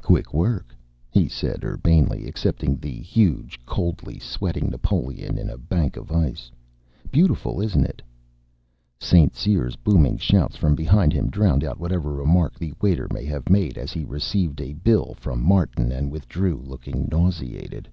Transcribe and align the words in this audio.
"Quick 0.00 0.32
work," 0.32 0.76
he 1.10 1.26
said 1.26 1.64
urbanely, 1.64 2.28
accepting 2.28 2.76
the 2.76 3.00
huge, 3.00 3.58
coldly 3.66 4.16
sweating 4.20 4.70
Napoleon 4.70 5.36
in 5.38 5.50
a 5.50 5.58
bank 5.58 5.96
of 5.96 6.12
ice. 6.12 6.52
"Beautiful, 7.10 7.60
isn't 7.60 7.82
it?" 7.84 8.00
St. 9.00 9.34
Cyr's 9.34 9.74
booming 9.74 10.18
shouts 10.18 10.54
from 10.54 10.76
behind 10.76 11.12
him 11.12 11.28
drowned 11.30 11.64
out 11.64 11.80
whatever 11.80 12.12
remark 12.12 12.56
the 12.56 12.74
waiter 12.80 13.08
may 13.12 13.24
have 13.24 13.48
made 13.50 13.76
as 13.76 13.90
he 13.92 14.04
received 14.04 14.60
a 14.60 14.72
bill 14.74 15.14
from 15.14 15.42
Martin 15.42 15.90
and 15.90 16.12
withdrew, 16.12 16.62
looking 16.64 17.08
nauseated. 17.10 17.88